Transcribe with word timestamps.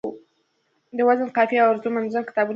د 0.97 0.99
وزن، 1.07 1.29
قافیې 1.37 1.59
او 1.61 1.67
عروضو 1.71 1.89
منظم 1.95 2.23
کتابونه 2.27 2.47
کم 2.47 2.47
دي 2.47 2.49